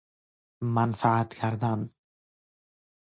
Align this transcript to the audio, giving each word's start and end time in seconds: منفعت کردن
منفعت 0.63 1.33
کردن 1.33 1.89